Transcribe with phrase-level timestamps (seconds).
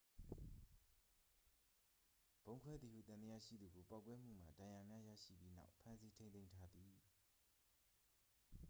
[2.43, 6.93] ဗုံးခွဲသည်ဟု သံသယရှိသူကို ပေါက်ကွဲမှုမှ ဒဏ်ရာများရရှိပြီးနောက် ဖမ်းဆီးထိန်းသိမ်းထားသည်